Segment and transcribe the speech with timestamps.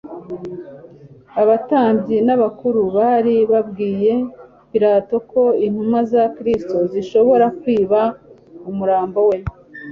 [1.41, 4.13] Abatambyi n'abakuru bari babwiye
[4.71, 8.01] Pilato ko intunwa za Kristo zishobora kwiba
[8.69, 9.37] umurambo we